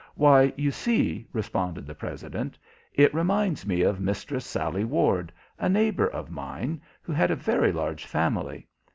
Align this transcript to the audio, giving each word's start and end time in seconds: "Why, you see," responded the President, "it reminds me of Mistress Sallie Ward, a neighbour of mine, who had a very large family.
"Why, 0.15 0.51
you 0.57 0.71
see," 0.71 1.27
responded 1.31 1.85
the 1.85 1.93
President, 1.93 2.57
"it 2.91 3.13
reminds 3.13 3.67
me 3.67 3.83
of 3.83 3.99
Mistress 4.01 4.47
Sallie 4.47 4.83
Ward, 4.83 5.31
a 5.59 5.69
neighbour 5.69 6.07
of 6.07 6.31
mine, 6.31 6.81
who 7.03 7.13
had 7.13 7.29
a 7.29 7.35
very 7.35 7.71
large 7.71 8.07
family. 8.07 8.67